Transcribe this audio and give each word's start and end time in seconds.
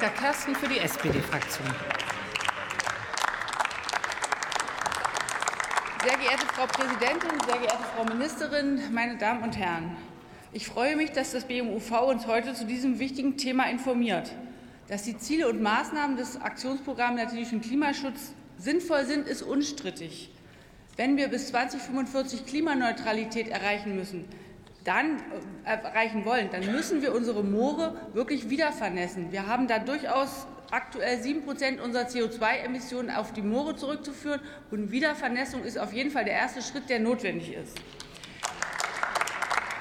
Wiebke 0.00 0.16
Kersten 0.18 0.54
für 0.54 0.66
die 0.66 0.78
SPD-Fraktion. 0.78 1.66
Sehr 6.02 6.16
geehrte 6.16 6.46
Frau 6.46 6.66
Präsidentin, 6.66 7.38
sehr 7.46 7.58
geehrte 7.58 7.84
Frau 7.94 8.04
Ministerin, 8.04 8.80
meine 8.94 9.18
Damen 9.18 9.42
und 9.42 9.58
Herren! 9.58 9.94
Ich 10.52 10.66
freue 10.66 10.96
mich, 10.96 11.12
dass 11.12 11.32
das 11.32 11.44
BMUV 11.44 11.90
uns 12.08 12.26
heute 12.26 12.54
zu 12.54 12.64
diesem 12.64 12.98
wichtigen 12.98 13.36
Thema 13.36 13.68
informiert. 13.68 14.32
Dass 14.88 15.02
die 15.02 15.18
Ziele 15.18 15.48
und 15.48 15.60
Maßnahmen 15.60 16.16
des 16.16 16.40
Aktionsprogramms 16.40 17.20
Natürlichen 17.20 17.60
Klimaschutz 17.60 18.32
sinnvoll 18.56 19.04
sind, 19.04 19.28
ist 19.28 19.42
unstrittig. 19.42 20.30
Wenn 20.96 21.18
wir 21.18 21.28
bis 21.28 21.48
2045 21.48 22.46
Klimaneutralität 22.46 23.48
erreichen 23.48 23.96
müssen, 23.96 24.24
dann 24.84 25.18
äh, 25.64 25.76
erreichen 25.76 26.24
wollen, 26.24 26.50
dann 26.50 26.72
müssen 26.72 27.02
wir 27.02 27.14
unsere 27.14 27.44
Moore 27.44 27.94
wirklich 28.12 28.48
wieder 28.50 28.72
vernässen. 28.72 29.32
Wir 29.32 29.46
haben 29.46 29.66
da 29.66 29.78
durchaus 29.78 30.46
aktuell 30.70 31.20
7 31.20 31.44
Prozent 31.44 31.80
unserer 31.80 32.04
CO2-Emissionen 32.04 33.10
auf 33.10 33.32
die 33.32 33.42
Moore 33.42 33.76
zurückzuführen. 33.76 34.40
Und 34.70 34.90
Wiedervernässung 34.90 35.64
ist 35.64 35.78
auf 35.78 35.92
jeden 35.92 36.10
Fall 36.10 36.24
der 36.24 36.34
erste 36.34 36.62
Schritt, 36.62 36.88
der 36.88 37.00
notwendig 37.00 37.52
ist. 37.52 37.76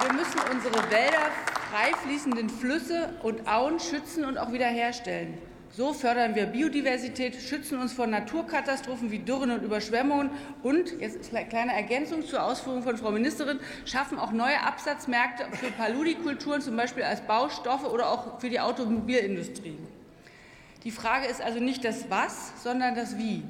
Wir 0.00 0.12
müssen 0.12 0.38
unsere 0.52 0.90
Wälder, 0.90 1.30
frei 1.70 1.92
fließenden 2.04 2.48
Flüsse 2.48 3.14
und 3.22 3.48
Auen 3.48 3.80
schützen 3.80 4.24
und 4.24 4.38
auch 4.38 4.52
wiederherstellen. 4.52 5.38
So 5.76 5.92
fördern 5.92 6.34
wir 6.34 6.46
Biodiversität, 6.46 7.36
schützen 7.36 7.78
uns 7.78 7.92
vor 7.92 8.06
Naturkatastrophen 8.06 9.10
wie 9.10 9.18
Dürren 9.18 9.50
und 9.50 9.62
Überschwemmungen 9.62 10.30
und, 10.62 10.98
jetzt 11.00 11.34
eine 11.34 11.46
kleine 11.46 11.74
Ergänzung 11.74 12.24
zur 12.24 12.42
Ausführung 12.42 12.82
von 12.82 12.96
Frau 12.96 13.10
Ministerin, 13.10 13.60
schaffen 13.84 14.18
auch 14.18 14.32
neue 14.32 14.58
Absatzmärkte 14.58 15.44
für 15.54 15.70
Paludikulturen, 15.72 16.62
zum 16.62 16.78
Beispiel 16.78 17.02
als 17.02 17.20
Baustoffe 17.20 17.84
oder 17.92 18.08
auch 18.08 18.40
für 18.40 18.48
die 18.48 18.58
Automobilindustrie. 18.58 19.76
Die 20.82 20.90
Frage 20.90 21.26
ist 21.26 21.42
also 21.42 21.60
nicht 21.60 21.84
das 21.84 22.08
Was, 22.08 22.62
sondern 22.62 22.94
das 22.94 23.18
Wie. 23.18 23.42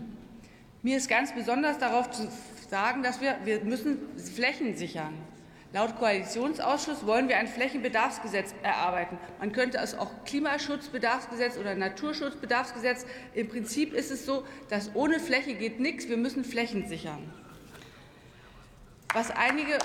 Mir 0.82 0.96
ist 0.96 1.08
ganz 1.08 1.32
besonders 1.32 1.78
darauf 1.78 2.10
zu 2.10 2.28
sagen, 2.68 3.04
dass 3.04 3.20
wir, 3.20 3.36
wir 3.44 3.60
müssen 3.60 3.98
Flächen 4.34 4.76
sichern. 4.76 5.14
Laut 5.76 5.94
Koalitionsausschuss 5.98 7.04
wollen 7.04 7.28
wir 7.28 7.36
ein 7.36 7.48
Flächenbedarfsgesetz 7.48 8.54
erarbeiten. 8.62 9.18
Man 9.38 9.52
könnte 9.52 9.76
es 9.76 9.94
auch 9.94 10.10
Klimaschutzbedarfsgesetz 10.24 11.58
oder 11.58 11.74
Naturschutzbedarfsgesetz. 11.74 13.04
Im 13.34 13.50
Prinzip 13.50 13.92
ist 13.92 14.10
es 14.10 14.24
so, 14.24 14.46
dass 14.70 14.94
ohne 14.94 15.20
Fläche 15.20 15.52
geht 15.52 15.78
nichts. 15.78 16.08
Wir 16.08 16.16
müssen 16.16 16.46
Flächen 16.46 16.88
sichern. 16.88 17.30
Was 19.12 19.30
einige 19.30 19.76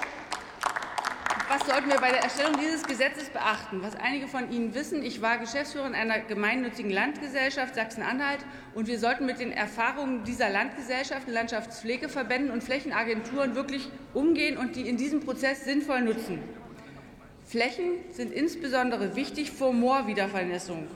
was 1.51 1.67
sollten 1.67 1.89
wir 1.89 1.99
bei 1.99 2.11
der 2.11 2.23
Erstellung 2.23 2.57
dieses 2.61 2.83
Gesetzes 2.83 3.29
beachten? 3.29 3.81
Was 3.81 3.97
einige 3.97 4.29
von 4.29 4.49
Ihnen 4.53 4.73
wissen, 4.73 5.03
ich 5.03 5.21
war 5.21 5.37
Geschäftsführerin 5.37 5.95
einer 5.95 6.19
gemeinnützigen 6.19 6.89
Landgesellschaft 6.89 7.75
Sachsen-Anhalt 7.75 8.39
und 8.73 8.87
wir 8.87 8.97
sollten 8.97 9.25
mit 9.25 9.41
den 9.41 9.51
Erfahrungen 9.51 10.23
dieser 10.23 10.49
Landgesellschaften, 10.49 11.33
Landschaftspflegeverbänden 11.33 12.51
und 12.51 12.63
Flächenagenturen 12.63 13.53
wirklich 13.53 13.89
umgehen 14.13 14.57
und 14.57 14.77
die 14.77 14.87
in 14.87 14.95
diesem 14.95 15.19
Prozess 15.19 15.65
sinnvoll 15.65 16.03
nutzen. 16.03 16.39
Flächen 17.43 17.95
sind 18.11 18.31
insbesondere 18.31 19.17
wichtig 19.17 19.51
vor 19.51 19.73
Moorwiedervernässung. 19.73 20.87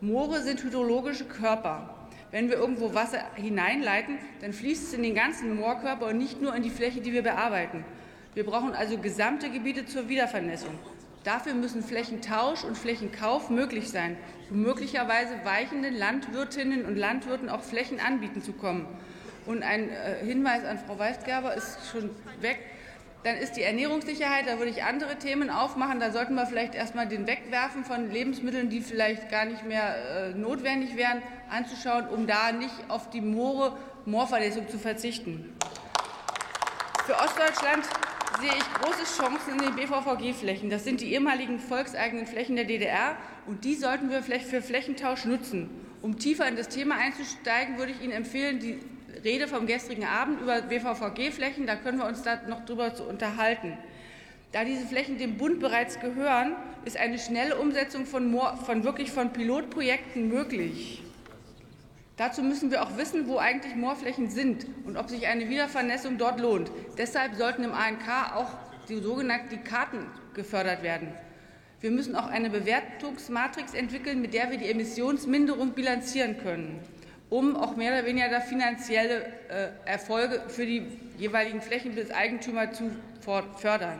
Moore 0.00 0.40
sind 0.42 0.62
hydrologische 0.62 1.24
Körper. 1.24 2.08
Wenn 2.30 2.48
wir 2.48 2.58
irgendwo 2.58 2.94
Wasser 2.94 3.24
hineinleiten, 3.34 4.18
dann 4.40 4.52
fließt 4.52 4.84
es 4.84 4.92
in 4.92 5.02
den 5.02 5.16
ganzen 5.16 5.56
Moorkörper 5.56 6.06
und 6.06 6.18
nicht 6.18 6.40
nur 6.40 6.54
in 6.54 6.62
die 6.62 6.70
Fläche, 6.70 7.00
die 7.00 7.12
wir 7.12 7.22
bearbeiten. 7.22 7.84
Wir 8.36 8.44
brauchen 8.44 8.74
also 8.74 8.98
gesamte 8.98 9.48
Gebiete 9.48 9.86
zur 9.86 10.10
Wiedervernässung. 10.10 10.78
Dafür 11.24 11.54
müssen 11.54 11.82
Flächentausch 11.82 12.64
und 12.64 12.76
Flächenkauf 12.76 13.48
möglich 13.48 13.88
sein, 13.88 14.18
um 14.50 14.60
möglicherweise 14.60 15.32
weichenden 15.44 15.96
Landwirtinnen 15.96 16.84
und 16.84 16.96
Landwirten 16.96 17.48
auch 17.48 17.62
Flächen 17.62 17.98
anbieten 17.98 18.42
zu 18.42 18.52
kommen. 18.52 18.86
Und 19.46 19.62
ein 19.62 19.88
äh, 19.88 20.22
Hinweis 20.22 20.66
an 20.66 20.78
Frau 20.78 20.98
Weisgerber 20.98 21.54
ist 21.54 21.78
schon 21.90 22.10
weg. 22.42 22.58
Dann 23.24 23.38
ist 23.38 23.56
die 23.56 23.62
Ernährungssicherheit, 23.62 24.46
da 24.46 24.58
würde 24.58 24.70
ich 24.70 24.84
andere 24.84 25.16
Themen 25.16 25.48
aufmachen. 25.48 25.98
Da 25.98 26.12
sollten 26.12 26.34
wir 26.34 26.44
vielleicht 26.44 26.74
erst 26.74 26.94
mal 26.94 27.08
den 27.08 27.26
Wegwerfen 27.26 27.86
von 27.86 28.10
Lebensmitteln, 28.10 28.68
die 28.68 28.82
vielleicht 28.82 29.30
gar 29.30 29.46
nicht 29.46 29.64
mehr 29.64 29.94
äh, 29.96 30.34
notwendig 30.34 30.94
wären, 30.94 31.22
anzuschauen, 31.48 32.06
um 32.08 32.26
da 32.26 32.52
nicht 32.52 32.74
auf 32.88 33.08
die 33.08 33.22
Moore, 33.22 33.78
Moorverletzung 34.04 34.68
zu 34.68 34.78
verzichten. 34.78 35.56
Für 37.06 37.14
Ostdeutschland 37.14 37.86
sehe 38.40 38.50
ich 38.50 38.72
große 38.74 39.04
Chancen 39.04 39.54
in 39.54 39.58
den 39.58 39.76
BVVG-Flächen. 39.76 40.70
Das 40.70 40.84
sind 40.84 41.00
die 41.00 41.12
ehemaligen 41.12 41.58
volkseigenen 41.58 42.26
Flächen 42.26 42.56
der 42.56 42.64
DDR, 42.64 43.16
und 43.46 43.64
die 43.64 43.74
sollten 43.74 44.10
wir 44.10 44.22
vielleicht 44.22 44.46
für 44.46 44.60
Flächentausch 44.60 45.24
nutzen. 45.24 45.70
Um 46.02 46.18
tiefer 46.18 46.46
in 46.48 46.56
das 46.56 46.68
Thema 46.68 46.96
einzusteigen, 46.96 47.78
würde 47.78 47.92
ich 47.92 48.02
Ihnen 48.02 48.12
empfehlen, 48.12 48.58
die 48.58 48.78
Rede 49.24 49.48
vom 49.48 49.66
gestrigen 49.66 50.04
Abend 50.04 50.40
über 50.40 50.60
BVVG-Flächen, 50.60 51.66
da 51.66 51.76
können 51.76 51.98
wir 51.98 52.06
uns 52.06 52.22
da 52.22 52.40
noch 52.48 52.64
drüber 52.64 52.92
unterhalten. 53.08 53.78
Da 54.52 54.64
diese 54.64 54.86
Flächen 54.86 55.18
dem 55.18 55.36
Bund 55.36 55.60
bereits 55.60 55.98
gehören, 56.00 56.54
ist 56.84 56.96
eine 56.96 57.18
schnelle 57.18 57.56
Umsetzung 57.56 58.06
von, 58.06 58.38
von 58.64 58.84
wirklich 58.84 59.10
von 59.10 59.32
Pilotprojekten 59.32 60.28
möglich. 60.28 61.02
Dazu 62.16 62.42
müssen 62.42 62.70
wir 62.70 62.82
auch 62.82 62.96
wissen, 62.96 63.28
wo 63.28 63.36
eigentlich 63.36 63.74
Moorflächen 63.76 64.30
sind 64.30 64.66
und 64.86 64.96
ob 64.96 65.10
sich 65.10 65.26
eine 65.26 65.50
Wiedervernässung 65.50 66.16
dort 66.16 66.40
lohnt. 66.40 66.70
Deshalb 66.96 67.34
sollten 67.34 67.62
im 67.62 67.72
ANK 67.72 68.34
auch 68.34 68.48
die 68.88 69.00
sogenannten 69.00 69.62
Karten 69.64 70.06
gefördert 70.32 70.82
werden. 70.82 71.08
Wir 71.80 71.90
müssen 71.90 72.16
auch 72.16 72.26
eine 72.26 72.48
Bewertungsmatrix 72.48 73.74
entwickeln, 73.74 74.22
mit 74.22 74.32
der 74.32 74.50
wir 74.50 74.56
die 74.56 74.70
Emissionsminderung 74.70 75.72
bilanzieren 75.72 76.38
können, 76.38 76.80
um 77.28 77.54
auch 77.54 77.76
mehr 77.76 77.92
oder 77.92 78.06
weniger 78.06 78.40
finanzielle 78.40 79.26
äh, 79.50 79.68
Erfolge 79.84 80.44
für 80.48 80.64
die 80.64 80.86
jeweiligen 81.18 81.60
Flächenbesitzigentümer 81.60 82.72
zu 82.72 82.90
fördern. 83.20 83.98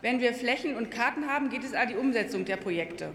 Wenn 0.00 0.20
wir 0.20 0.32
Flächen 0.32 0.76
und 0.76 0.92
Karten 0.92 1.26
haben, 1.26 1.50
geht 1.50 1.64
es 1.64 1.74
an 1.74 1.88
die 1.88 1.96
Umsetzung 1.96 2.44
der 2.44 2.56
Projekte 2.56 3.10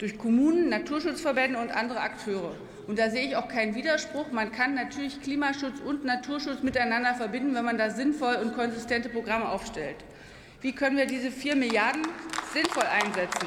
durch 0.00 0.16
Kommunen, 0.16 0.70
Naturschutzverbände 0.70 1.58
und 1.58 1.70
andere 1.70 2.00
Akteure. 2.00 2.54
Und 2.86 2.98
da 2.98 3.10
sehe 3.10 3.26
ich 3.26 3.36
auch 3.36 3.48
keinen 3.48 3.74
Widerspruch. 3.74 4.32
Man 4.32 4.50
kann 4.50 4.74
natürlich 4.74 5.20
Klimaschutz 5.20 5.78
und 5.84 6.04
Naturschutz 6.06 6.62
miteinander 6.62 7.14
verbinden, 7.14 7.54
wenn 7.54 7.66
man 7.66 7.76
da 7.76 7.90
sinnvoll 7.90 8.36
und 8.36 8.54
konsistente 8.54 9.10
Programme 9.10 9.48
aufstellt. 9.50 9.96
Wie 10.62 10.72
können 10.72 10.96
wir 10.96 11.06
diese 11.06 11.30
4 11.30 11.54
Milliarden 11.54 12.02
sinnvoll 12.52 12.84
einsetzen 12.84 13.46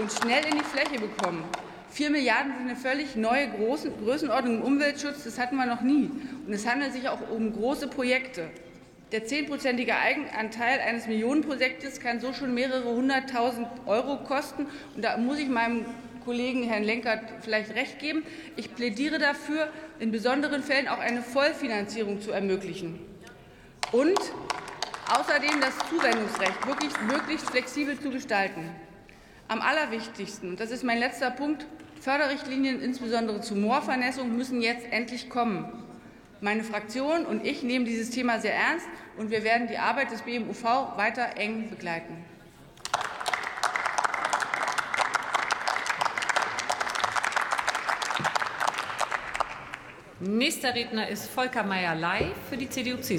und 0.00 0.10
schnell 0.10 0.44
in 0.46 0.58
die 0.58 0.64
Fläche 0.64 0.98
bekommen? 0.98 1.44
4 1.90 2.10
Milliarden 2.10 2.52
sind 2.56 2.68
eine 2.68 2.76
völlig 2.76 3.14
neue 3.14 3.48
Größenordnung 3.48 4.56
im 4.56 4.62
Umweltschutz. 4.62 5.24
Das 5.24 5.38
hatten 5.38 5.56
wir 5.56 5.66
noch 5.66 5.82
nie. 5.82 6.10
Und 6.46 6.52
es 6.52 6.66
handelt 6.66 6.94
sich 6.94 7.08
auch 7.08 7.20
um 7.30 7.52
große 7.52 7.88
Projekte. 7.88 8.48
Der 9.12 9.24
zehnprozentige 9.24 9.96
Eigenanteil 9.96 10.80
eines 10.80 11.06
Millionenprojektes 11.06 12.00
kann 12.00 12.18
so 12.18 12.32
schon 12.32 12.54
mehrere 12.54 12.92
hunderttausend 12.92 13.68
Euro 13.86 14.16
kosten. 14.24 14.66
Und 14.96 15.04
da 15.04 15.16
muss 15.16 15.38
ich 15.38 15.48
meinem 15.48 15.86
Kollegen 16.24 16.64
Herrn 16.64 16.82
Lenkert 16.82 17.20
vielleicht 17.40 17.76
recht 17.76 18.00
geben. 18.00 18.24
Ich 18.56 18.74
plädiere 18.74 19.20
dafür, 19.20 19.68
in 20.00 20.10
besonderen 20.10 20.60
Fällen 20.60 20.88
auch 20.88 20.98
eine 20.98 21.22
Vollfinanzierung 21.22 22.20
zu 22.20 22.32
ermöglichen. 22.32 22.98
Und 23.92 24.18
außerdem 25.08 25.60
das 25.60 25.78
Zuwendungsrecht 25.88 26.66
wirklich 26.66 26.92
möglichst 27.02 27.48
flexibel 27.48 28.00
zu 28.00 28.10
gestalten. 28.10 28.68
Am 29.46 29.60
allerwichtigsten, 29.60 30.50
und 30.50 30.60
das 30.60 30.72
ist 30.72 30.82
mein 30.82 30.98
letzter 30.98 31.30
Punkt, 31.30 31.64
Förderrichtlinien, 32.00 32.82
insbesondere 32.82 33.40
zur 33.40 33.56
Moorvernässung, 33.56 34.36
müssen 34.36 34.60
jetzt 34.60 34.90
endlich 34.90 35.30
kommen. 35.30 35.85
Meine 36.42 36.64
Fraktion 36.64 37.24
und 37.24 37.46
ich 37.46 37.62
nehmen 37.62 37.86
dieses 37.86 38.10
Thema 38.10 38.38
sehr 38.40 38.54
ernst, 38.54 38.86
und 39.16 39.30
wir 39.30 39.42
werden 39.42 39.68
die 39.68 39.78
Arbeit 39.78 40.10
des 40.10 40.20
BMUV 40.20 40.64
weiter 40.96 41.36
eng 41.36 41.70
begleiten. 41.70 42.24
Nächster 50.20 50.74
Redner 50.74 51.08
ist 51.08 51.28
Volker 51.30 51.62
Meyer-Ley 51.62 52.32
für 52.50 52.58
die 52.58 52.68
CDU-CSU. 52.68 53.14